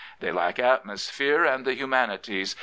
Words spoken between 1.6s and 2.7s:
the humanities.